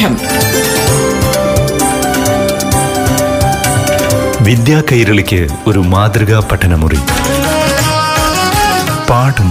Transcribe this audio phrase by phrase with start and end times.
[0.00, 0.16] പാഠം
[4.44, 6.98] വിദ്യാ കൈരളിക്ക് ഒരു മാതൃകാ പഠനമുറി.
[9.10, 9.50] പാഠം.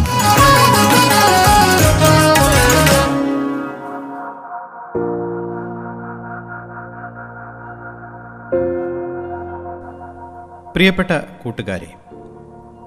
[10.73, 11.11] പ്രിയപ്പെട്ട
[11.43, 11.93] കൂട്ടുകാരെ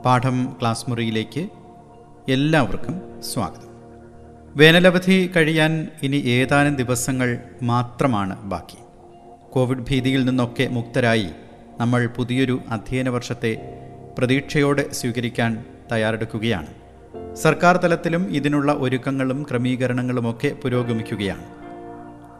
[0.04, 1.48] പാഠം ക്ലാസ് മുറിയിലേക്ക്
[2.29, 3.02] എല്ലാവർക്കും
[3.34, 3.71] സ്വാഗതം.
[4.56, 8.76] വേനലവധി കഴിയാൻ ഇനി ഏതാനും ദിവസങ്ങൾ മാത്രമാണ് ബാക്കി.
[9.52, 11.26] കോവിഡ് ഭീതിയിൽ നിന്നൊക്കെ മുക്തരായി
[11.80, 13.79] നമ്മൾ പുതിയൊരു അധ്യയന വർഷത്തെ
[14.18, 16.66] പ്രതീക്ഷയോടെ സ്വീകരിക്കാൻ തയ്യാറെടുക്കുകയാണ്.
[17.34, 21.44] സർക്കാർ തലത്തിലും ഇതിനുള്ള ഒരുക്കങ്ങളും ക്രമീകരണങ്ങളുമൊക്കെ പുരോഗമിക്കുകയാണ്.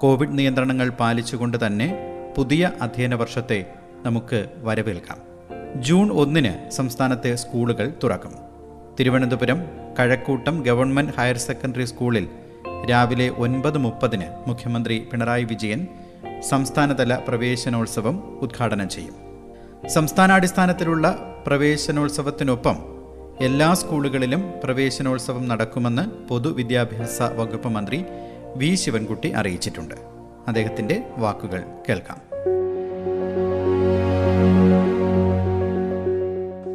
[0.01, 1.95] കോവിഡ് നിയന്ത്രണങ്ങൾ പാലിച്ചുകൊണ്ട് തന്നെ
[2.37, 3.67] പുതിയ അധ്യയന വർഷത്തെ
[4.03, 5.19] നമുക്ക് വരവേൽക്കാം.
[5.83, 8.52] ജൂൺ ഒന്നിന് സംസ്ഥാനത്തെ സ്കൂളുകൾ തുറക്കും.
[9.01, 9.65] Thiruvananthapuram
[9.99, 12.29] Kazhakkoottam government higher secondary സ്കൂളിൽ
[12.91, 15.87] രാവിലെ ഒൻപത് മുപ്പതിന് മുഖ്യമന്ത്രി പിണറായി വിജയൻ
[16.49, 19.15] സംസ്ഥാനതല പ്രവേശനോത്സവം ഉദ്ഘാടനം ചെയ്യും.
[19.89, 22.77] സംസ്ഥാനാടിസ്ഥാനത്തിലുള്ള പ്രവേശനോത്സവത്തിനൊപ്പം
[23.41, 28.05] എല്ലാ സ്കൂളുകളിലും പ്രവേശനോത്സവം നടക്കുമെന്ന് പൊതുവിദ്യാഭ്യാസ വകുപ്പ് മന്ത്രി
[28.57, 29.95] വി ശിവൻകുട്ടി അറിയിച്ചിട്ടുണ്ട്.
[30.49, 32.19] അദ്ദേഹത്തിന്റെ വാക്കുകൾ കേൾക്കാം.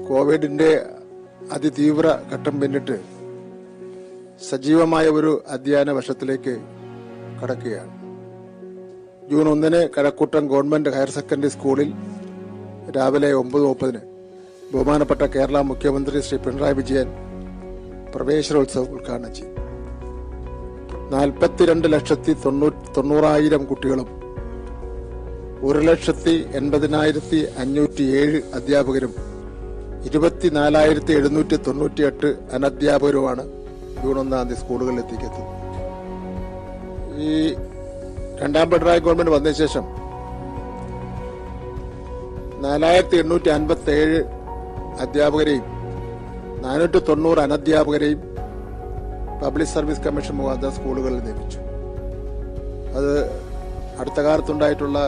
[0.07, 0.96] കോവിഡിന്റെ
[1.53, 2.97] അതിതീവ്ര ഘട്ടം പിന്നിട്ട്
[4.49, 6.53] സജീവമായ ഒരു അധ്യയന വശത്തിലേക്ക്
[7.39, 7.93] കടക്കുകയാണ്.
[9.29, 11.89] ജൂൺ ഒന്നിന് കഴക്കൂട്ടം ഗവൺമെന്റ് ഹയർ സെക്കൻഡറി സ്കൂളിൽ
[12.97, 14.01] രാവിലെ ഒമ്പത് മുപ്പതിന്
[14.73, 17.09] ബഹുമാനപ്പെട്ട കേരള മുഖ്യമന്ത്രി ശ്രീ പിണറായി വിജയൻ
[18.13, 19.55] പ്രവേശനോത്സവം ഉദ്ഘാടനം ചെയ്യും
[21.11, 24.07] നാൽപ്പത്തിരണ്ട് ലക്ഷത്തി തൊണ്ണൂ തൊണ്ണൂറായിരം കുട്ടികളും
[25.61, 29.13] ഒരു ലക്ഷത്തി എൺപതിനായിരത്തി അഞ്ഞൂറ്റി ഏഴ് അധ്യാപകരും
[30.05, 33.43] ഇരുപത്തിനാലായിരത്തി എഴുന്നൂറ്റി തൊണ്ണൂറ്റിയെട്ട് അനധ്യാപകരുമാണ്
[34.01, 35.55] ജൂൺ ഒന്നാം തീയതി സ്കൂളുകളിൽ എത്തിക്കെത്തുന്നത്
[37.27, 37.31] ഈ
[38.41, 39.85] രണ്ടാം പിണറായി ഗവൺമെന്റ് വന്ന ശേഷം
[42.65, 44.19] നാലായിരത്തി എണ്ണൂറ്റി അൻപത്തി ഏഴ്
[45.03, 45.65] അധ്യാപകരെയും
[46.65, 48.21] നാനൂറ്റി തൊണ്ണൂറ് അനധ്യാപകരെയും
[49.41, 51.59] പബ്ലിക് സർവീസ് കമ്മീഷൻ മുഖാന്തരം സ്കൂളുകളിൽ നിയമിച്ചു.
[52.97, 53.11] അത്
[53.99, 54.99] അടുത്ത കാലത്തുണ്ടായിട്ടുള്ള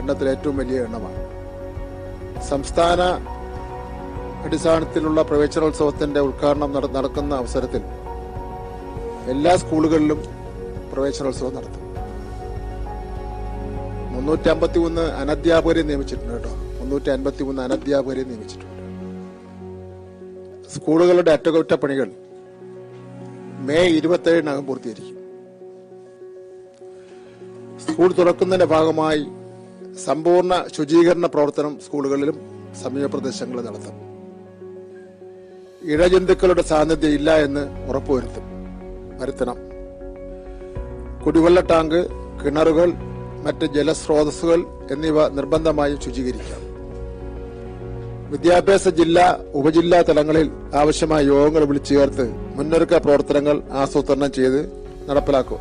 [0.00, 1.20] എണ്ണത്തിൽ ഏറ്റവും വലിയ എണ്ണമാണ്.
[2.50, 3.00] സംസ്ഥാന
[4.46, 7.80] അടിസ്ഥാനത്തിലുള്ള പ്രവേശനോത്സവത്തിന്റെ ഉദ്ഘാടനം നട- നടക്കുന്ന അവസരത്തിൽ
[9.30, 10.22] എല്ലാ സ്കൂളുകളിലും
[10.92, 11.86] പ്രവേശനോത്സവം നടത്തും.
[14.12, 16.48] മുന്നൂറ്റി അമ്പത്തി ഒന്ന് അനധ്യാപകരെ നിയമിച്ചിട്ടുണ്ട് കേട്ടോ.
[16.50, 18.76] മുന്നൂറ്റി അൻപത്തി മൂന്ന് അനധ്യാപകരെ നിയമിച്ചിട്ടുണ്ട്.
[20.74, 22.10] സ്കൂളുകളുടെ അറ്റകുറ്റപ്പണികൾ
[23.60, 25.16] മെയ് ഇരുപത്തേഴിനകം പൂർത്തീകരിക്കും.
[27.80, 29.26] സ്കൂൾ തുറക്കുന്നതിന്റെ ഭാഗമായി
[30.04, 32.40] സമ്പൂർണ ശുചീകരണ പ്രവർത്തനം സ്കൂളുകളിലും
[32.82, 34.05] സമീപ പ്രദേശങ്ങളിൽ നടത്തും.
[35.86, 38.44] ഇഴജന്തുക്കളുടെ സാന്നിധ്യം ഇല്ല എന്ന് ഉറപ്പുവരുത്തും.
[39.20, 39.56] വരുത്തണം.
[41.24, 42.06] കുടിവെള്ള ടാങ്ക്
[42.44, 42.92] കിണറുകൾ
[43.44, 46.62] മറ്റ് ജലസ്രോതസ്സുകൾ എന്നിവ നിർബന്ധമായും ശുചീകരിക്കാം.
[48.30, 54.60] വിദ്യാഭ്യാസ ജില്ലാ ഉപജില്ലാ തലങ്ങളിൽ ആവശ്യമായ യോഗങ്ങൾ വിളിച്ചു ചേർത്ത് മുന്നൊരുക്ക പ്രവർത്തനങ്ങൾ ആസൂത്രണം ചെയ്ത്
[55.08, 55.58] നടപ്പിലാക്കും.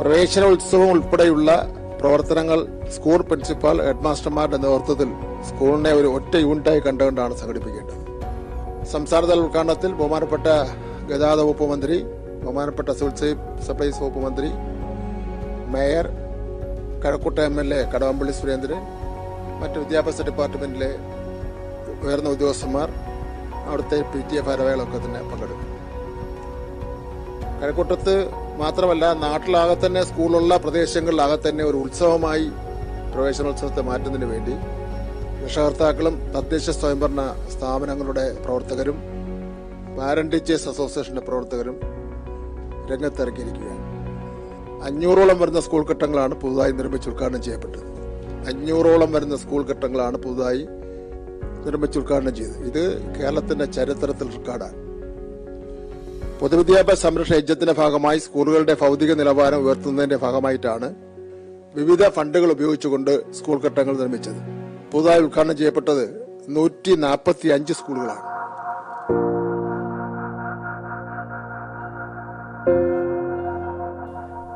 [0.00, 1.68] പ്രവേശനോത്സവം ഉൾപ്പെടെയുള്ള
[2.00, 2.66] പ്രവർത്തനങ്ങൾ
[2.96, 5.08] സ്കൂൾ പ്രിൻസിപ്പാൾ ഹെഡ്മാസ്റ്റർമാരുടെ നേതൃത്വത്തിൽ
[5.48, 8.01] സ്കൂളിനെ ഒരു ഒറ്റ യൂണിറ്റായി കണ്ടുകൊണ്ടാണ് സംഘടിപ്പിക്കേണ്ടത്.
[8.94, 10.46] സംസ്ഥാനതല ഉദ്ഘാടനത്തിൽ ബഹുമാനപ്പെട്ട
[11.10, 11.96] ഗതാഗത വകുപ്പ് മന്ത്രി
[12.42, 13.14] ബഹുമാനപ്പെട്ട സിവിൽ
[13.66, 14.48] സപ്ലൈസ് വകുപ്പ് മന്ത്രി
[15.74, 16.06] mayor
[17.04, 18.82] Kazhakkoottam M L A Kadakampally Surendran
[19.60, 20.90] മറ്റ് വിദ്യാഭ്യാസ ഡിപ്പാർട്ട്മെന്റിലെ
[22.04, 22.88] ഉയർന്ന ഉദ്യോഗസ്ഥന്മാർ
[23.66, 25.68] അവിടുത്തെ പി ടി എ ഭാരവാഹികളൊക്കെ തന്നെ പങ്കെടുക്കും.
[27.60, 28.14] കഴക്കൂട്ടത്ത്
[28.62, 32.46] മാത്രമല്ല നാട്ടിലാകെ തന്നെ സ്കൂളുള്ള പ്രദേശങ്ങളിലാകെ തന്നെ ഒരു ഉത്സവമായി
[33.12, 34.54] പ്രവേശനോത്സവത്തെ മാറ്റുന്നതിന് വേണ്ടി
[35.42, 37.22] രക്ഷകർത്താക്കളും തദ്ദേശ സ്വയംഭരണ
[37.54, 38.98] സ്ഥാപനങ്ങളുടെ പ്രവർത്തകരും
[39.96, 41.76] പാരന്റ് ടീച്ചേഴ്സ് അസോസിയേഷന്റെ പ്രവർത്തകരും
[42.90, 43.80] രംഗത്തിറക്കിയിരിക്കുകയാണ്
[44.86, 47.84] അഞ്ഞൂറോളം വരുന്ന സ്കൂൾ ഘട്ടങ്ങളാണ് പുതുതായി നിർമ്മിച്ച് ഉദ്ഘാടനം ചെയ്യപ്പെട്ടത്.
[48.50, 50.62] അഞ്ഞൂറോളം വരുന്ന സ്കൂൾ ഘട്ടങ്ങളാണ് പുതുതായി
[51.66, 52.62] നിർമ്മിച്ച് ഉദ്ഘാടനം ചെയ്തത്.
[52.70, 52.82] ഇത്
[53.18, 54.78] കേരളത്തിന്റെ ചരിത്രത്തിൽ റെക്കോർഡാണ്.
[56.40, 60.88] പൊതുവിദ്യാഭ്യാസ സംരക്ഷണ യജ്ഞത്തിന്റെ ഭാഗമായി സ്കൂളുകളുടെ ഭൗതിക നിലവാരം ഉയർത്തുന്നതിന്റെ ഭാഗമായിട്ടാണ്
[61.76, 64.40] വിവിധ ഫണ്ടുകൾ ഉപയോഗിച്ചുകൊണ്ട് സ്കൂൾ കെട്ടങ്ങൾ നിർമ്മിച്ചത്.
[64.92, 66.02] പുതുതായി ഉദ്ഘാടനം ചെയ്യപ്പെട്ടത്
[66.48, 68.24] നൂറ്റി നാൽപ്പത്തി അഞ്ച് സ്കൂളുകളാണ്.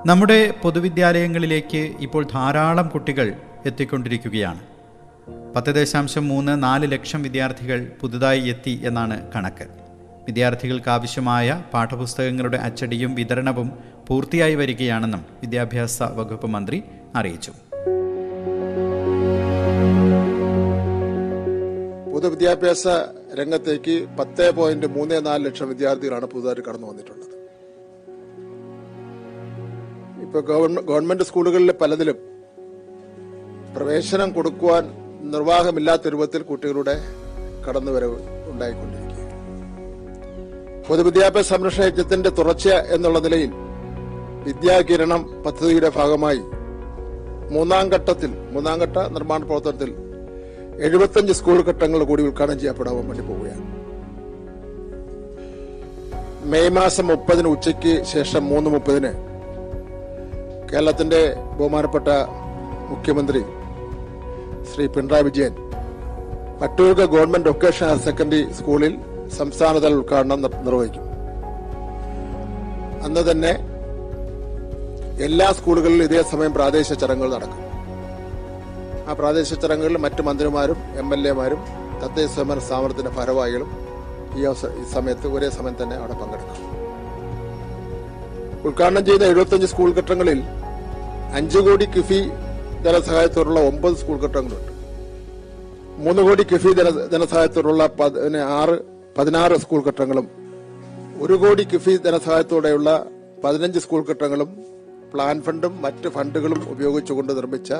[0.09, 3.33] നമ്മുടെ പൊതുവിദ്യാലയങ്ങളിലേക്ക് ഇപ്പോൾ ധാരാളം കുട്ടികൾ
[3.67, 4.61] എത്തിക്കൊണ്ടിരിക്കുകയാണ്.
[5.57, 9.67] പത്ത് ദശാംശം മൂന്ന് നാല് ലക്ഷം വിദ്യാർത്ഥികൾ പുതുതായി എത്തി എന്നാണ് കണക്ക്.
[10.27, 13.71] വിദ്യാർത്ഥികൾക്ക് ആവശ്യമായ പാഠപുസ്തകങ്ങളുടെ അച്ചടിയും വിതരണവും
[14.09, 16.83] പൂർത്തിയായി വരികയാണെന്നും വിദ്യാഭ്യാസ വകുപ്പ് മന്ത്രി
[17.15, 17.53] അറിയിച്ചു.
[22.17, 22.85] പൊതുവിദ്യാഭ്യാസ
[23.33, 27.35] രംഗത്തേക്ക് പത്ത് പോയിന്റ് മൂന്ന് നാല് ലക്ഷം വിദ്യാർത്ഥികളാണ് പുതുതായിട്ട് കടന്നു വന്നിട്ടുള്ളത്.
[30.15, 32.19] ഇപ്പൊ ഇപ്പൊ ഗവൺമെന്റ് ഗവൺമെന്റ് സ്കൂളുകളിലെ പലതിലും
[33.75, 34.85] പ്രവേശനം കൊടുക്കുവാൻ
[35.31, 36.95] നിർവാഹമില്ലാത്ത രൂപത്തിൽ കുട്ടികളുടെ
[37.69, 38.19] കടന്നുവരവ്
[38.51, 39.27] ഉണ്ടായിക്കൊണ്ടിരിക്കുക
[40.89, 43.53] പൊതുവിദ്യാഭ്യാസ സംരക്ഷണ യജ്ഞത്തിന്റെ തുടർച്ച എന്നുള്ള നിലയിൽ
[44.45, 46.43] വിദ്യാകിരണം പദ്ധതിയുടെ ഭാഗമായി
[47.51, 49.93] മൂന്നാം ഘട്ടത്തിൽ മൂന്നാം ഘട്ട നിർമ്മാണ പ്രവർത്തനത്തിൽ
[50.81, 53.77] എഴുപത്തഞ്ച് സ്കൂൾ ഘട്ടങ്ങൾ കൂടി ഉദ്ഘാടനം ചെയ്യപ്പെടാൻ വേണ്ടി പോവുകയാണ്.
[56.45, 59.13] മെയ് മാസം മുപ്പതിന് ഉച്ചയ്ക്ക് ശേഷം മൂന്ന് മുപ്പതിന്
[60.73, 62.09] കേരളത്തിന്റെ ബഹുമാനപ്പെട്ട
[62.89, 63.43] മുഖ്യമന്ത്രി
[64.75, 65.55] ശ്രീ പിണറായി വിജയൻ
[66.63, 68.99] പട്ടൂർക്ക് ഗവൺമെന്റ് വൊക്കേഷണൽ ഹയർ സെക്കൻഡറി സ്കൂളിൽ
[69.39, 71.03] സംസ്ഥാനതല ഉദ്ഘാടനം നിർ- നിർവഹിക്കും.
[73.05, 73.59] അന്ന് തന്നെ
[75.25, 77.66] എല്ലാ സ്കൂളുകളിലും ഇതേ സമയം പ്രാദേശിക ചടങ്ങുകൾ നടക്കും.
[79.07, 81.61] ആ പ്രാദേശിക ചടങ്ങുകളിൽ മറ്റ് മന്ത്രിമാരും എം എൽ എമാരും
[82.03, 83.71] തദ്ദേശ സ്വയംഭരണ സ്ഥാപനത്തിന്റെ ഭാരവാഹികളും
[84.37, 86.65] ഈ അവസ- ഈ സമയത്ത് ഒരേ സമയം തന്നെ അവിടെ പങ്കെടുക്കും
[88.65, 90.41] ഉദ്ഘാടനം ചെയ്ത എഴുപത്തഞ്ച് സ്കൂൾ ഘട്ടങ്ങളിൽ
[91.33, 92.21] അഞ്ച് കോടി കിഫി
[92.85, 94.73] ധനസഹായത്തോടുള്ള ഒമ്പത് സ്കൂൾ ഘട്ടങ്ങളുണ്ട്.
[95.99, 97.83] മൂന്ന് കോടി കിഫി ധന- ധനസഹായത്തോടുള്ള
[98.53, 98.77] ആറ്
[99.19, 100.27] പതിനാറ് സ്കൂൾ ഘട്ടങ്ങളും
[101.21, 102.89] ഒരു കോടി കിഫി ധനസഹായത്തോടെയുള്ള
[103.45, 104.51] പതിനഞ്ച് സ്കൂൾ ഘട്ടങ്ങളും
[105.13, 107.71] പ്ലാൻ ഫണ്ടും മറ്റ് ഫണ്ടുകളും ഉപയോഗിച്ചുകൊണ്ട് നിർമ്മിച്ച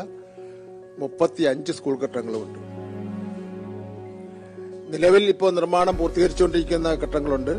[0.99, 2.61] മുപ്പത്തി അഞ്ച് സ്കൂൾ ഘട്ടങ്ങളുമുണ്ട്
[4.93, 7.55] നിലവിൽ ഇപ്പോൾ നിർമ്മാണം പൂർത്തീകരിച്ചുകൊണ്ടിരിക്കുന്ന ഘട്ടങ്ങളുണ്ട്.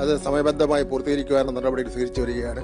[0.00, 2.62] അത് സമയബന്ധമായി പൂർത്തീകരിക്കുവാനുള്ള നടപടികൾ സ്വീകരിച്ചു വരികയാണ്.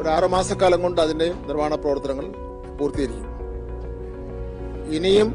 [0.00, 2.26] ഒരു ആറുമാസക്കാലം കൊണ്ട് അതിന്റെ നിർമ്മാണ പ്രവർത്തനങ്ങൾ
[2.78, 3.24] പൂർത്തീകരിക്കും.
[4.96, 5.28] ഇനിയും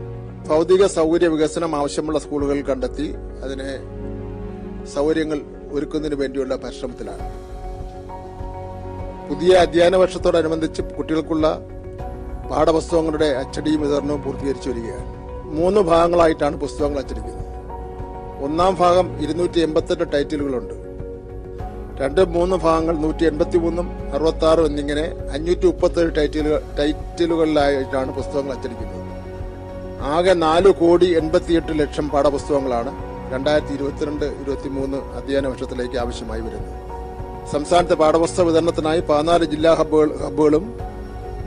[0.50, 3.08] ഭൗതിക സൗകര്യ വികസനം ആവശ്യമുള്ള സ്കൂളുകൾ കണ്ടെത്തി
[3.44, 3.70] അതിനെ
[4.96, 5.40] സൗകര്യങ്ങൾ
[5.72, 7.28] ഒരുക്കുന്നതിന് വേണ്ടിയുള്ള പരിശ്രമത്തിലാണ്.
[9.30, 11.48] പുതിയ അധ്യയന വർഷത്തോടനുബന്ധിച്ച് കുട്ടികൾക്കുള്ള
[12.54, 15.10] പാഠപുസ്തകങ്ങളുടെ അച്ചടിയും വിതരണവും പൂർത്തീകരിച്ചു വരികയാണ്.
[15.60, 17.40] മൂന്ന് ഭാഗങ്ങളായിട്ടാണ് പുസ്തകങ്ങൾ അച്ചടിക്കുന്നത്.
[18.46, 20.76] ഒന്നാം ഭാഗം ഇരുന്നൂറ്റി എൺപത്തെട്ട് ടൈറ്റിലുകളുണ്ട്.
[22.02, 25.04] രണ്ട് മൂന്ന് ഭാഗങ്ങൾ നൂറ്റി എൺപത്തി മൂന്നും അറുപത്തി ആറും എന്നിങ്ങനെ
[25.36, 29.02] അഞ്ഞൂറ്റി മുപ്പത്തേഴ് ടൈറ്റിലുകൾ ടൈറ്റിലുകളിലായിട്ടാണ് പുസ്തകങ്ങൾ അച്ചടിക്കുന്നത്.
[30.14, 32.94] ആകെ നാല് കോടി എൺപത്തിയെട്ട് ലക്ഷം പാഠപുസ്തകങ്ങളാണ്
[33.34, 36.74] രണ്ടായിരത്തി ഇരുപത്തിരണ്ട് ഇരുപത്തി മൂന്ന് അധ്യയന വർഷത്തിലേക്ക് ആവശ്യമായി വരുന്നത്.
[37.54, 40.66] സംസ്ഥാനത്തെ പാഠപുസ്തക വിതരണത്തിനായി പതിനാല് ജില്ലാ ഹബ്ബുകൾ ഹബ്ബുകളും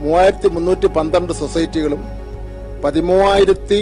[0.01, 2.01] മൂവായിരത്തി മുന്നൂറ്റി പന്ത്രണ്ട് സൊസൈറ്റികളും
[2.83, 3.79] പതിമൂവായിരത്തി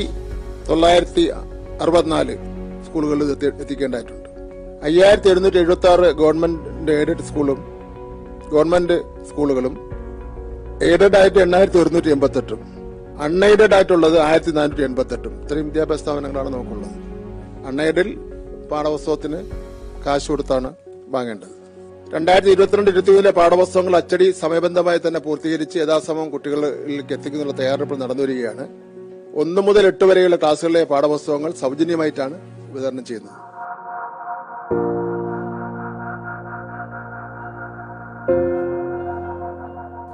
[0.69, 1.23] തൊള്ളായിരത്തി
[1.83, 2.35] അറുപത്തിനാല്
[2.85, 4.29] സ്കൂളുകളിൽ എത്തി എത്തിക്കേണ്ടതായിട്ടുണ്ട്.
[4.87, 7.59] അയ്യായിരത്തി എഴുന്നൂറ്റി എഴുപത്തി ആറ് ഗവൺമെന്റ് എയ്ഡഡ് സ്കൂളും
[8.53, 8.97] ഗവൺമെന്റ്
[9.29, 9.75] സ്കൂളുകളും
[10.87, 12.61] എയ്ഡഡ് ആയിട്ട് എണ്ണായിരത്തി ഒരുന്നൂറ്റി എൺപത്തെട്ടും
[13.25, 16.95] അൺഎയ്ഡഡ് ആയിട്ടുള്ളത് ആയിരത്തി നാനൂറ്റി എൺപത്തെട്ടും ഇത്രയും വിദ്യാഭ്യാസ സ്ഥാപനങ്ങളാണ് നമുക്കുള്ളത്.
[17.69, 18.09] അൺഎയ്ഡിൽ
[18.71, 19.39] പാഠപുസ്തകത്തിന്
[20.05, 20.71] കാശ് കൊടുത്താണ്
[21.13, 21.55] വാങ്ങേണ്ടത്.
[22.13, 28.65] രണ്ടായിരത്തി ഇരുപത്തിരണ്ട് ഇരുപത്തിമൂന്നിലെ പാഠപുസ്തകങ്ങൾ അച്ചടി സമയബന്ധമായി തന്നെ പൂർത്തീകരിച്ച് യഥാസമയം കുട്ടികളിലേക്ക് എത്തിക്കുന്നതിനുള്ള തയ്യാറെടുപ്പ് നടന്നുവരികയാണ്.
[29.43, 32.37] ഒന്ന് മുതൽ എട്ട് വരെയുള്ള ക്ലാസ്സുകളിലെ പാഠപുസ്തകങ്ങൾ സൗജന്യമായിട്ടാണ്
[32.75, 33.41] വിതരണം ചെയ്യുന്നത്.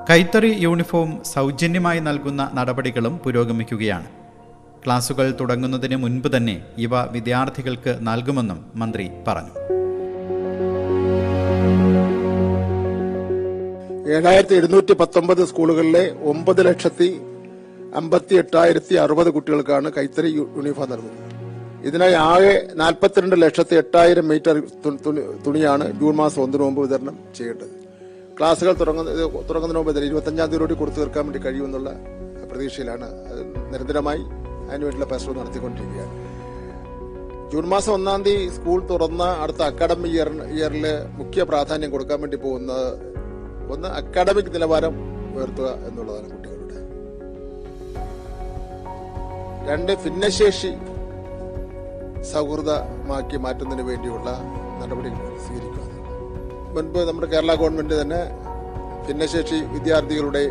[0.10, 4.10] കൈത്തറി യൂണിഫോം സൗജന്യമായി നൽകുന്ന നടപടികളും പുരോഗമിക്കുകയാണ്.
[4.86, 6.56] ക്ലാസുകൾ തുടങ്ങുന്നതിന് മുൻപ് തന്നെ
[6.86, 9.81] ഇവ വിദ്യാർത്ഥികൾക്ക് നൽകുമെന്നും മന്ത്രി പറഞ്ഞു.
[14.10, 17.10] ഏഴായിരത്തി എഴുന്നൂറ്റി പത്തൊമ്പത് സ്കൂളുകളിലെ ഒമ്പത് ലക്ഷത്തി
[18.00, 21.28] അമ്പത്തി എട്ടായിരത്തി അറുപത് കുട്ടികൾക്കാണ് കൈത്തറി യൂണിഫോം നൽകുന്നത്.
[21.88, 24.56] ഇതിനായി ആകെ നാൽപ്പത്തിരണ്ട് ലക്ഷത്തി എട്ടായിരം മീറ്റർ
[25.46, 27.76] തുണിയാണ് ജൂൺ മാസം ഒന്നിനു മുമ്പ് വിതരണം ചെയ്യേണ്ടത്.
[28.40, 31.92] ക്ലാസുകൾ തുടങ്ങുന്നത് തുടങ്ങുന്നതിന് മുമ്പ് തന്നെ ഇരുപത്തഞ്ചാം കൂടി കൊടുത്തു തീർക്കാൻ വേണ്ടി കഴിയുമെന്നുള്ള
[32.52, 33.08] പ്രതീക്ഷയിലാണ്
[33.74, 34.24] നിരന്തരമായി
[34.70, 36.14] അതിനുവേണ്ടിയുള്ള പരിശ്രമം നടത്തിക്കൊണ്ടിരിക്കുകയാണ്.
[37.54, 40.86] ജൂൺ മാസം ഒന്നാം തീയതി സ്കൂൾ തുറന്ന അടുത്ത അക്കാഡമിക് ഇയർ ഇയറിൽ
[41.22, 43.11] മുഖ്യ പ്രാധാന്യം കൊടുക്കാൻ വേണ്ടി പോകുന്നത്
[43.74, 44.94] ഒന്ന് അക്കാഡമിക് നിലവാരം
[45.36, 46.80] ഉയർത്തുക എന്നുള്ളതാണ് കുട്ടികളുടെ.
[49.70, 50.72] രണ്ട് ഭിന്നശേഷി
[52.32, 54.30] സൗഹൃദമാക്കി മാറ്റുന്നതിന് വേണ്ടിയുള്ള
[54.82, 55.88] നടപടികൾ സ്വീകരിക്കുക
[56.76, 58.22] മുൻപ് നമ്മുടെ കേരള ഗവൺമെന്റ് തന്നെ
[59.08, 60.44] ഭിന്നശേഷി വിദ്യാർത്ഥികളുടെ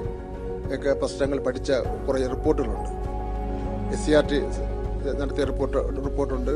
[0.75, 1.71] ഒക്കെ പ്രശ്നങ്ങൾ പഠിച്ച
[2.07, 2.91] കുറേ റിപ്പോർട്ടുകളുണ്ട്.
[3.95, 4.39] എസ് സി ആർ ടി
[5.21, 6.55] നടത്തിയ റിപ്പോർട്ട് റിപ്പോർട്ടുണ്ട്.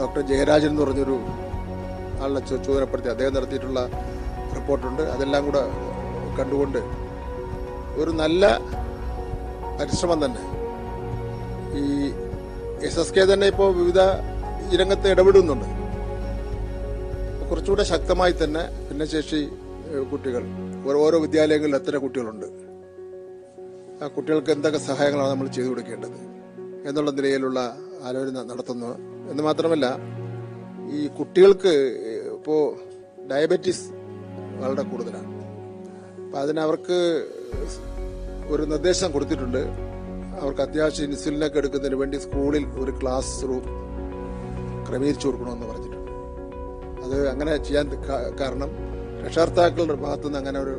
[0.00, 1.16] ഡോക്ടർ ജയരാജൻ എന്ന് പറഞ്ഞൊരു
[2.24, 3.80] ആളിനെ ചോദനപ്പെടുത്തി അദ്ദേഹം നടത്തിയിട്ടുള്ള
[4.68, 5.02] റിപ്പോർട്ടുണ്ട്.
[5.14, 5.62] അതെല്ലാം കൂടെ
[6.38, 6.80] കണ്ടുകൊണ്ട്
[8.00, 8.44] ഒരു നല്ല
[9.78, 10.42] പരിശ്രമം തന്നെ.
[11.80, 11.84] ഈ
[12.86, 14.00] എസ് എസ് കെ തന്നെ ഇപ്പോൾ വിവിധ
[14.80, 15.68] രംഗത്ത് ഇടപെടുന്നുണ്ട്.
[17.48, 19.40] കുറച്ചുകൂടെ ശക്തമായി തന്നെ ഭിന്നശേഷി
[20.10, 20.42] കുട്ടികൾ
[21.06, 22.48] ഓരോ വിദ്യാലയങ്ങളിൽ എത്ര കുട്ടികളുണ്ട്.
[24.02, 26.18] ആ കുട്ടികൾക്ക് എന്തൊക്കെ സഹായങ്ങളാണ് നമ്മൾ ചെയ്തു കൊടുക്കേണ്ടത്
[26.88, 27.60] എന്നുള്ള നിലയിലുള്ള
[28.08, 28.90] ആലോചന നടത്തുന്നു.
[29.30, 29.86] എന്ന് മാത്രമല്ല
[30.98, 31.72] ഈ കുട്ടികൾക്ക്
[32.36, 32.60] ഇപ്പോൾ
[33.30, 33.86] ഡയബറ്റീസ്
[34.60, 35.30] വളരെ കൂടുതലാണ്.
[36.24, 36.98] അപ്പം അതിനവർക്ക്
[38.48, 39.62] ഒരു നിർദ്ദേശം കൊടുത്തിട്ടുണ്ട്.
[40.40, 43.64] അവർക്ക് അത്യാവശ്യം ഇൻസുലിനൊക്കെ എടുക്കുന്നതിന് വേണ്ടി സ്കൂളിൽ ഒരു ക്ലാസ് റൂം
[44.88, 46.12] ക്രമീകരിച്ചു കൊടുക്കണമെന്ന് പറഞ്ഞിട്ടുണ്ട്.
[47.04, 47.88] അത് അങ്ങനെ ചെയ്യാൻ
[48.40, 48.70] കാരണം
[49.26, 50.74] രക്ഷകർത്താക്കളുടെ ഭാഗത്തുനിന്ന് അങ്ങനെ ഒരു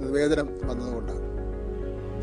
[0.00, 1.24] നിവേദനം വന്നതുകൊണ്ടാണ്.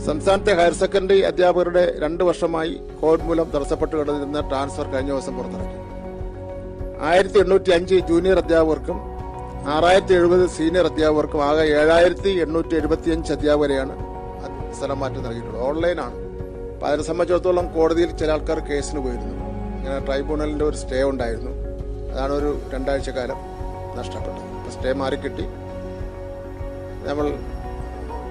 [0.06, 5.80] സംസ്ഥാനത്തെ ഹയർ സെക്കൻഡറി അധ്യാപകരുടെ രണ്ട് വർഷമായി കോവിഡ് മൂലം തടസ്സപ്പെട്ട് കിടന്നിരുന്ന ട്രാൻസ്ഫർ കഴിഞ്ഞ ദിവസം പുറത്തിറക്കി.
[7.02, 9.15] ആയിരത്തി എണ്ണൂറ്റി അഞ്ച് ജൂനിയർ അധ്യാപകർക്കും
[9.68, 13.94] ആറായിരത്തി എഴുപത് സീനിയർ അധ്യാപകർക്കും ആകെ ഏഴായിരത്തി എണ്ണൂറ്റി എഴുപത്തി അഞ്ച് അധ്യാപകരെയാണ്
[14.74, 15.64] സ്ഥലം മാറ്റം നൽകിയിട്ടുള്ളത്.
[15.64, 16.16] ഓൺലൈനാണ്.
[16.74, 19.34] അപ്പം അതിനെ സംബന്ധിച്ചിടത്തോളം കോടതിയിൽ ചില ആൾക്കാർ കേസിന് പോയിരുന്നു.
[19.78, 21.52] ഇങ്ങനെ ട്രൈബ്യൂണലിന്റെ ഒരു സ്റ്റേ ഉണ്ടായിരുന്നു.
[22.14, 23.38] അതാണ് ഒരു രണ്ടാഴ്ച കാലം
[23.98, 24.44] നഷ്ടപ്പെട്ടത്.
[24.44, 25.46] അപ്പോൾ സ്റ്റേ മാറിക്കിട്ടി.
[27.08, 27.26] നമ്മൾ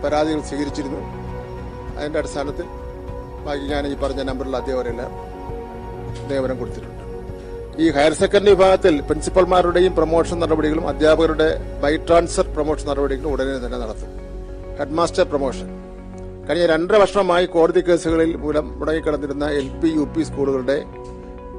[0.04, 1.00] പരാതികൾ സ്വീകരിച്ചിരുന്നു.
[1.98, 2.64] അതിന്റെ അടിസ്ഥാനത്തിൽ
[3.46, 5.10] ബാക്കി ഞാൻ ഈ പറഞ്ഞ നമ്പറിൽ അധ്യാപകരെല്ലാം
[6.28, 6.93] നിയമനം കൊടുത്തിട്ടുണ്ട്.
[7.82, 11.46] ഈ ഹയർ സെക്കൻഡറി വിഭാഗത്തിൽ പ്രിൻസിപ്പൽമാരുടെയും പ്രൊമോഷൻ നടപടികളും അധ്യാപകരുടെ
[11.82, 14.10] ബൈ ട്രാൻസ്ഫർ പ്രൊമോഷൻ നടപടികളും ഉടനെ തന്നെ നടത്തും.
[14.78, 15.66] Headmaster promotion.
[16.48, 20.84] കഴിഞ്ഞ രണ്ടര വർഷമായി കോടതി കേസുകളിൽ മൂലം മുടങ്ങിക്കിടന്നിരുന്ന എൽ പി യു പി സ്കൂളുകളുടെ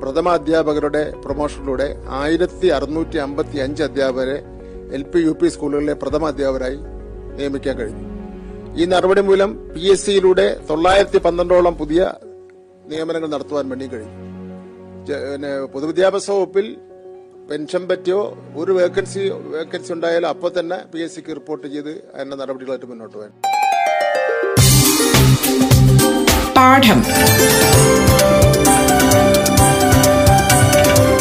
[0.02, 4.38] പ്രഥമ അധ്യാപകരുടെ പ്രൊമോഷനിലൂടെ ആയിരത്തി അറുന്നൂറ്റി അമ്പത്തി അഞ്ച് അധ്യാപകരെ
[4.92, 6.76] എൽ പി യു പി സ്കൂളുകളിലെ പ്രഥമ അധ്യാപകരായി
[7.38, 8.06] നിയമിക്കാൻ കഴിഞ്ഞു.
[8.82, 12.14] ഈ നടപടി മൂലം പി എസ് സിയിലൂടെ തൊള്ളായിരത്തി പന്ത്രണ്ടോളം പുതിയ
[12.88, 14.25] നിയമനങ്ങൾ നടത്തുവാൻ വേണ്ടി കഴിഞ്ഞു.
[15.10, 16.78] പിന്നെ പൊതുവിദ്യാഭ്യാസ വകുപ്പിൽ
[17.52, 22.86] പെൻഷൻ പറ്റിയോ ഒരു വേക്കൻസി വേക്കൻസി ഉണ്ടായാലും അപ്പോൾ തന്നെ പി എസ് സിക്ക് റിപ്പോർട്ട് ചെയ്ത് അതിന്റെ നടപടികളായിട്ട്
[22.86, 23.32] മുന്നോട്ട് പോകാൻ.
[26.54, 27.00] പാഠം.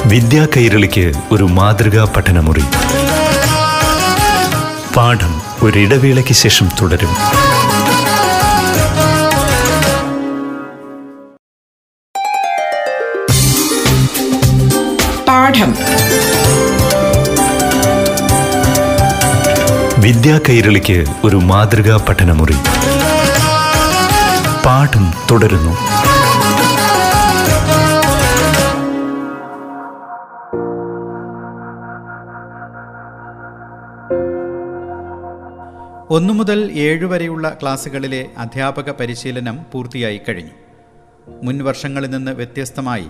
[0.08, 2.64] വിദ്യാ കൈരളിക്ക് ഒരു മാതൃകാ പഠനമുറി.
[4.96, 7.12] പാഠം ഒരിടവേളയ്ക്ക് ശേഷം തുടരും.
[20.04, 22.52] വിദ്യാ കൈരളിക്ക് ഒരു മാതൃകാ പഠനമുറി.
[24.66, 25.70] പാഠം തുടരുന്നു.
[36.11, 40.52] ഒന്നു മുതൽ ഏഴ് വരെയുള്ള ക്ലാസ്സുകളിലെ അധ്യാപക പരിശീലനം പൂർത്തിയായി കഴിഞ്ഞു.
[41.42, 43.06] മുൻ വർഷങ്ങളിൽ നിന്ന് വ്യത്യസ്തമായി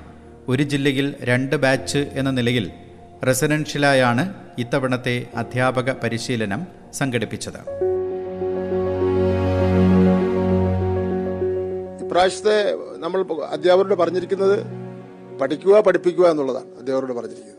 [0.49, 2.71] ഒരു ജില്ലയിൽ രണ്ട് ബാച്ച് എന്ന നിലയിൽ
[3.27, 7.85] റെസിഡൻഷ്യലായാണ് ഇത്തവണത്തെ അധ്യാപക പരിശീലനം സംഘടിപ്പിച്ചത്.
[12.05, 14.67] ഇപ്രാവശ്യത്തെ നമ്മൾ അധ്യാപകരോട് പറഞ്ഞിരിക്കുന്നത്
[15.41, 17.55] പഠിക്കുക പഠിപ്പിക്കുക എന്നുള്ളതാണ് അധ്യാപകരോട് പറഞ്ഞിരിക്കുന്നത്.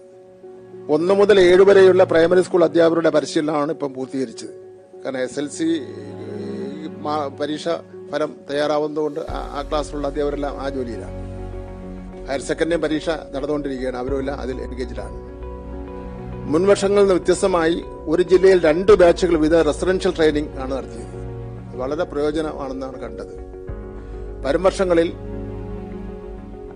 [0.91, 4.49] ഒന്ന് മുതൽ ഏഴ് വരെയുള്ള പ്രൈമറി സ്കൂൾ അധ്യാപകരുടെ പരിശീലനമാണ് ഇപ്പം പൂർത്തീകരിച്ചത്.
[5.05, 5.81] കാരണം എസ് എൽ സി
[7.41, 7.69] പരീക്ഷ
[8.11, 11.25] ഫലം തയ്യാറാവുന്നതുകൊണ്ട് ആ- ക്ലാസ്സിലുള്ള അധ്യാപകരെല്ലാം ആ ജോലിയിലാണ്.
[12.27, 13.97] ഹയർ സെക്കൻഡറി പരീക്ഷ നടന്നുകൊണ്ടിരിക്കുകയാണ്.
[13.97, 15.24] അവരുമെല്ലാം അതിൽ എൻഗേജ്ഡാണ്
[16.45, 21.77] മുൻ വർഷങ്ങളിൽ നിന്ന് വ്യത്യസ്തമായി ഒരു ജില്ലയിൽ രണ്ട് ബാച്ചുകൾ വിവിധ റെസിഡൻഷ്യൽ ട്രെയിനിങ് ആണ് നടത്തിയത്.
[21.77, 23.45] വളരെ പ്രയോജനമാണെന്നാണ് കണ്ടത്.
[24.45, 25.13] വരും വർഷങ്ങളിൽ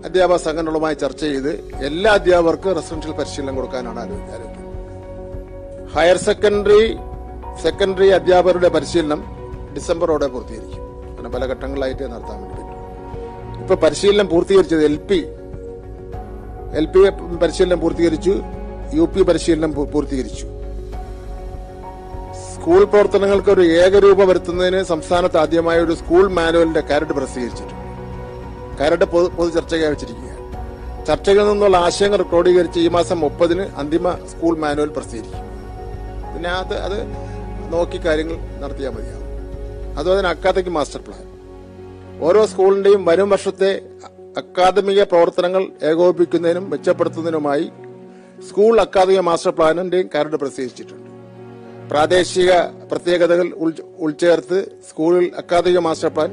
[0.04, 6.96] അധ്യാപക സംഘടനകളുമായി ചർച്ച ചെയ്ത് എല്ലാ അധ്യാപകർക്കും റെസിഡൻഷ്യൽ പരിശീലനം കൊടുക്കാനാണ് ആലോ- ആലോചിക്കുന്നത് ഹയർ സെക്കൻഡറി
[7.62, 9.24] സെക്കൻഡറി അധ്യാപകരുടെ പരിശീലനം
[9.74, 10.82] ഡിസംബറോടെ പൂർത്തീകരിക്കും.
[10.82, 12.62] അങ്ങനെ പല ഘട്ടങ്ങളിലായിട്ട് നടത്താൻ വേണ്ടി
[13.60, 15.26] ഇപ്പൊ പരിശീലനം പൂർത്തീകരിച്ചത് എൽ പി
[16.72, 18.42] എൽ പി പരിശീലനം പൂർത്തീകരിച്ചു.
[18.98, 20.46] യു പി പരിശീലനം പൂർത്തീകരിച്ചു.
[22.52, 27.76] സ്കൂൾ പ്രവർത്തനങ്ങൾക്ക് ഒരു ഏകരൂപ വരുത്തുന്നതിന് സംസ്ഥാനത്ത് ആദ്യമായ ഒരു സ്കൂൾ മാനുവലിന്റെ കരട് പ്രസിദ്ധീകരിച്ചിട്ടുണ്ട്.
[28.80, 30.36] കരട് പൊതു ചർച്ചയ്ക്ക് വെച്ചിരിക്കുകയാണ്.
[31.08, 35.46] ചർച്ചകളിൽ നിന്നുള്ള ആശയങ്ങൾ ക്രോഡീകരിച്ച് ഈ മാസം മുപ്പതിന് അന്തിമ സ്കൂൾ മാനുവൽ പ്രസിദ്ധീകരിക്കും.
[36.34, 36.98] പിന്നെ അത് അത്
[37.72, 39.26] നോക്കി കാര്യങ്ങൾ നടത്തിയാൽ മതിയാവും.
[39.98, 41.24] അതുപോലെ തന്നെ അക്കാദമിക് മാസ്റ്റർ പ്ലാൻ.
[42.26, 43.70] ഓരോ സ്കൂളിന്റെയും വരും വർഷത്തെ
[44.38, 47.66] അക്കാദമിക പ്രവർത്തനങ്ങൾ ഏകോപിപ്പിക്കുന്നതിനും മെച്ചപ്പെടുത്തുന്നതിനുമായി
[48.48, 51.10] സ്കൂൾ അക്കാദമിക മാസ്റ്റർ പ്ലാനിന്റെയും കരട് പ്രസിദ്ധീകരിച്ചിട്ടുണ്ട്
[51.88, 56.30] പ്രാദേശിക പ്രത്യേകതകൾ ഉൾ- ഉൾച്ചേർത്ത് സ്കൂളിൽ അക്കാദമിക മാസ്റ്റർ പ്ലാൻ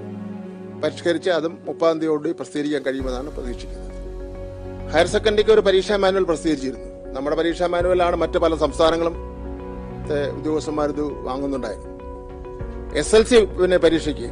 [0.82, 3.88] പരിഷ്കരിച്ച് അതും മുപ്പതാം തീയതിയോട് പ്രസിദ്ധീകരിക്കാൻ കഴിയുമെന്നാണ് പ്രതീക്ഷിക്കുന്നത്.
[4.92, 7.14] ഹയർ സെക്കൻഡറിക്ക് ഒരു പരീക്ഷാ മാനുവൽ പ്രസിദ്ധീകരിച്ചിരുന്നു.
[7.14, 9.16] നമ്മുടെ പരീക്ഷാ മാനുവലാണ് മറ്റ് പല സംസ്ഥാനങ്ങളും
[10.38, 11.94] ഉദ്യോഗസ്ഥന്മാരിത് വാങ്ങുന്നുണ്ടായിരുന്നു
[12.98, 14.30] എസ് എൽ സി പിന്നെ പരീക്ഷയ്ക്ക്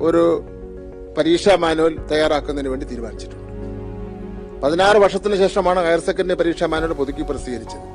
[0.00, 0.42] ഒരു
[1.18, 3.43] പരീക്ഷാ മാനുവൽ തയ്യാറാക്കുന്നതിന് വേണ്ടി തീരുമാനിച്ചിട്ടുണ്ട്.
[4.62, 7.86] പതിനാറ് വർഷത്തിന് ശേഷമാണ് ഹയർ സെക്കൻഡറി പരീക്ഷാ മാനുവൽ പുതുക്കി പ്രസിദ്ധീകരിച്ചത്.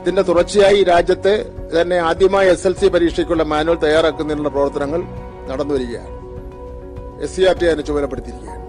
[0.00, 1.32] ഇതിന്റെ തുടർച്ചയായി രാജ്യത്ത്
[1.74, 5.00] തന്നെ ആദ്യമായി എസ് എൽ സി പരീക്ഷയ്ക്കുള്ള മാനുവൽ തയ്യാറാക്കുന്നതിനുള്ള പ്രവർത്തനങ്ങൾ
[5.50, 6.12] നടന്നുവരികയാണ്.
[7.24, 8.62] എസ് സി ആർ ടി അതിനെ ചുമതലപ്പെടുത്തിയിരിക്കുകയാണ്.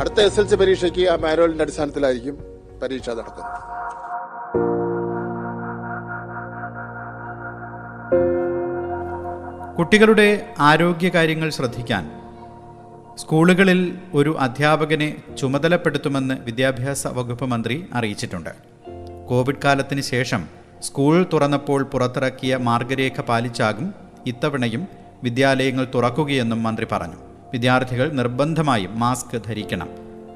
[0.00, 2.36] അടുത്ത എസ് എൽ സി പരീക്ഷയ്ക്ക് ആ മാനുവലിന്റെ അടിസ്ഥാനത്തിലായിരിക്കും
[2.82, 3.62] പരീക്ഷ നടക്കുന്നത്
[9.78, 10.28] കുട്ടികളുടെ
[10.58, 12.04] ആരോഗ്യകാര്യങ്ങൾ ശ്രദ്ധിക്കാൻ
[13.18, 18.50] സ്കൂളുകളിൽ ഒരു അധ്യാപകനെ ചുമതലപ്പെടുത്തുമെന്ന് വിദ്യാഭ്യാസ വകുപ്പ് മന്ത്രി അറിയിച്ചിട്ടുണ്ട്.
[19.28, 20.42] കോവിഡ് കാലത്തിന് ശേഷം
[20.82, 23.94] സ്കൂൾ തുറന്നപ്പോൾ പുറത്തിറക്കിയ മാർഗരേഖ പാലിച്ചാകും
[24.26, 24.88] ഇത്തവണയും
[25.24, 27.16] വിദ്യാലയങ്ങൾ തുറക്കുകയെന്നും മന്ത്രി പറഞ്ഞു.
[27.52, 29.88] വിദ്യാർത്ഥികൾ നിർബന്ധമായും മാസ്ക് ധരിക്കണം.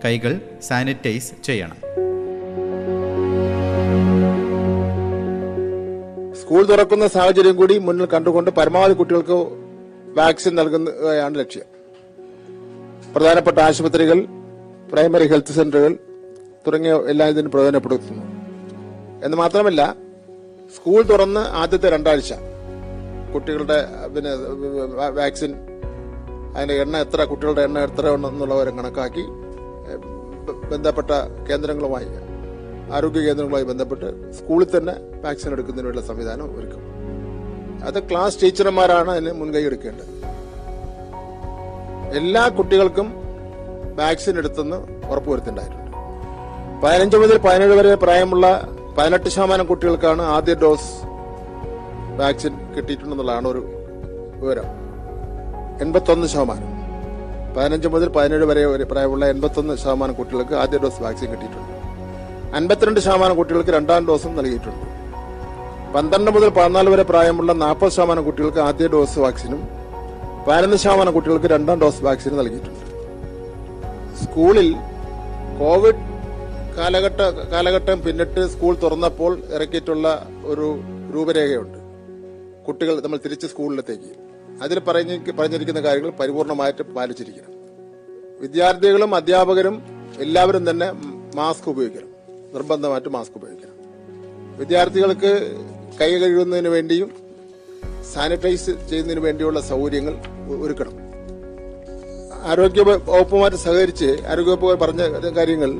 [0.04, 1.76] കൈകൾ സാനിറ്റൈസ് ചെയ്യണം.
[6.40, 9.38] സ്കൂൾ തുറക്കുന്ന സാഹചര്യം കൂടി മുന്നിൽ കണ്ടുകൊണ്ട് പരമാവധി കുട്ടികൾക്ക്
[10.18, 11.79] വാക്സിൻ നൽകുന്നതാണ് ലക്ഷ്യം.
[13.14, 14.18] പ്രധാനപ്പെട്ട ആശുപത്രികൾ
[14.90, 15.92] പ്രൈമറി ഹെൽത്ത് സെന്ററുകൾ
[16.66, 18.24] തുടങ്ങിയ എല്ലാ ഇതിന് പ്രയോജനപ്പെടുത്തുന്നു.
[19.24, 19.82] എന്ന് മാത്രമല്ല
[20.76, 22.32] സ്കൂൾ തുറന്ന് ആദ്യത്തെ രണ്ടാഴ്ച
[23.32, 23.78] കുട്ടികളുടെ
[24.14, 24.32] പിന്നെ
[25.18, 25.52] വാക്സിൻ
[26.54, 29.24] അതിന്റെ എണ്ണ എത്ര കുട്ടികളുടെ എണ്ണ എത്ര എന്നുള്ളവരെ കണക്കാക്കി
[30.72, 31.10] ബന്ധപ്പെട്ട
[31.48, 32.08] കേന്ദ്രങ്ങളുമായി
[32.96, 36.82] ആരോഗ്യ കേന്ദ്രങ്ങളുമായി ബന്ധപ്പെട്ട് സ്കൂളിൽ തന്നെ വാക്സിൻ എടുക്കുന്നതിനുള്ള സംവിധാനം ഒരുക്കും.
[37.88, 40.10] അത് ക്ലാസ് ടീച്ചർമാരാണ് അതിന് മുൻകൈ എടുക്കേണ്ടത്.
[42.18, 43.08] എല്ലാ കുട്ടികൾക്കും
[43.98, 44.76] വാക്സിൻ എടുത്തെന്ന്
[45.10, 45.86] ഉറപ്പുവരുത്തിണ്ടായിട്ടുണ്ട്
[46.82, 48.46] പതിനഞ്ച് മുതൽ പതിനേഴ് വരെ പ്രായമുള്ള
[48.98, 50.90] പതിനെട്ട് ശതമാനം കുട്ടികൾക്കാണ് ആദ്യ ഡോസ്
[52.20, 53.62] വാക്സിൻ കിട്ടിയിട്ടുണ്ടെന്നുള്ളതാണ് ഒരു
[54.40, 54.64] വിവരം.
[55.82, 56.70] എൺപത്തൊന്ന് ശതമാനം.
[57.56, 61.72] പതിനഞ്ച് മുതൽ പതിനേഴ് വരെ പ്രായമുള്ള എൺപത്തൊന്ന് ശതമാനം കുട്ടികൾക്ക് ആദ്യ ഡോസ് വാക്സിൻ കിട്ടിയിട്ടുണ്ട്.
[62.56, 64.86] അൻപത്തിരണ്ട് ശതമാനം കുട്ടികൾക്ക് രണ്ടാം ഡോസും നൽകിയിട്ടുണ്ട്.
[65.94, 69.79] പന്ത്രണ്ട് മുതൽ പതിനാല് വരെ പ്രായമുള്ള നാൽപ്പത് ശതമാനം കുട്ടികൾക്ക് ആദ്യ ഡോസ് വാക്സിനും
[70.46, 72.84] പതിനൊന്ന് ശതമാനം കുട്ടികൾക്ക് രണ്ടാം ഡോസ് വാക്സിൻ നൽകിയിട്ടുണ്ട്.
[74.24, 74.74] സ്കൂളിൽ
[75.60, 76.02] കോവിഡ്
[76.78, 80.80] കാലഘട്ട കാലഘട്ടം പിന്നിട്ട് സ്കൂൾ തുറന്നപ്പോൾ ഇറക്കിയിട്ടുള്ള ഒരു
[81.14, 81.78] രൂപരേഖയുണ്ട്.
[82.66, 84.10] കുട്ടികൾ നമ്മൾ തിരിച്ച് സ്കൂളിലത്തേക്ക്.
[84.62, 87.52] അതിൽ പറഞ്ഞ പറഞ്ഞിരിക്കുന്ന കാര്യങ്ങൾ പരിപൂർണമായിട്ട് പാലിച്ചിരിക്കണം.
[88.40, 89.82] വിദ്യാർത്ഥികളും അധ്യാപകരും
[90.18, 90.92] എല്ലാവരും തന്നെ
[91.34, 92.08] മാസ്ക് ഉപയോഗിക്കണം.
[92.54, 93.76] നിർബന്ധമായിട്ട് മാസ്ക് ഉപയോഗിക്കണം.
[94.58, 95.32] വിദ്യാർത്ഥികൾക്ക്
[96.00, 97.29] കൈ കഴുകുന്നതിന് വേണ്ടിയും
[98.14, 100.14] സാനിറ്റൈസ് ചെയ്യുന്നതിന് വേണ്ടിയുള്ള സൗകര്യങ്ങൾ
[100.66, 100.94] ഒരുക്കണം.
[102.50, 105.02] ആരോഗ്യ വകുപ്പുമായിട്ട് സഹകരിച്ച് ആരോഗ്യവകുപ്പ് പറഞ്ഞ
[105.38, 105.72] കാര്യങ്ങൾ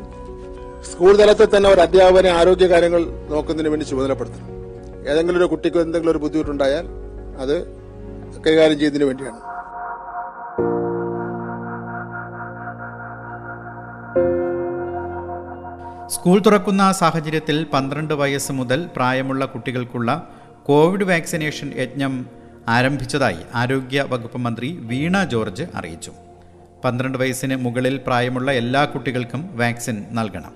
[0.91, 4.49] സ്കൂൾ തലത്തിൽ തന്നെ ഒരു അധ്യാപകനെ ആരോഗ്യ കാര്യങ്ങൾ നോക്കുന്നതിന് വേണ്ടി ചുമതലപ്പെടുത്തണം.
[5.11, 6.87] ഏതെങ്കിലും ഒരു കുട്ടിക്ക് എന്തെങ്കിലും ഒരു ബുദ്ധിമുട്ടുണ്ടായാൽ
[7.43, 7.55] അത്
[8.47, 9.39] കൈകാര്യം ചെയ്യുന്നതിന് വേണ്ടിയാണ്.
[16.15, 20.11] സ്കൂൾ തുറക്കുന്ന സാഹചര്യത്തിൽ പന്ത്രണ്ട് വയസ്സ് മുതൽ പ്രായമുള്ള കുട്ടികൾക്കുള്ള
[20.67, 22.27] കോവിഡ് വാക്സിനേഷൻ യജ്ഞം
[22.69, 26.13] ആരംഭിച്ചതായി ആരോഗ്യ വകുപ്പ് മന്ത്രി വീണ ജോർജ് അറിയിച്ചു.
[26.85, 30.55] പന്ത്രണ്ട് വയസ്സിന് മുകളിൽ പ്രായമുള്ള എല്ലാ കുട്ടികൾക്കും വാക്സിൻ നൽകണം.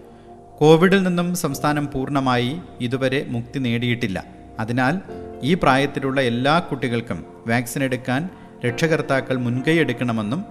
[0.59, 4.25] കോവിഡിൽ നിന്നും സംസ്ഥാനം പൂർണമായി ഇതുവരെ മുക്തി നേടിയിട്ടില്ല.
[4.59, 5.01] അതിനാൽ
[5.43, 8.29] ഈ പ്രായത്തിലുള്ള എല്ലാ കുട്ടികൾക്കും വാക്സിൻ എടുക്കാൻ
[8.67, 10.45] രക്ഷകർത്താക്കൾ മുൻകൈ എടുക്കണമെന്നും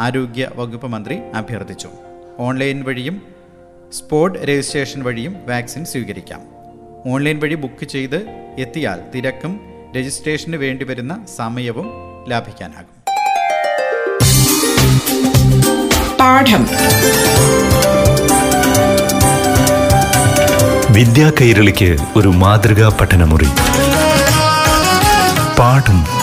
[0.00, 1.88] ആരോഗ്യ വകുപ്പ് മന്ത്രി അഭ്യർത്ഥിച്ചു.
[2.38, 3.22] ഓൺലൈൻ വഴിയും
[3.92, 6.57] സ്പോട്ട് രജിസ്ട്രേഷൻ വഴിയും വാക്സിൻ സ്വീകരിക്കാം.
[7.06, 8.16] ഓൺലൈൻ വഴി ബുക്ക് ചെയ്ത്
[8.58, 9.60] എത്തിയാൽ തിരക്കും
[9.96, 11.90] രജിസ്ട്രേഷന് വേണ്ടിവരുന്ന സമയവും
[12.28, 12.98] ലാഭിക്കാനാകും.
[16.20, 16.66] പാഠം.
[20.94, 23.46] വിദ്യാ കൈരളിക്ക് ഒരു മാതൃകാ പഠനമുറി.
[25.58, 26.17] പാഠം.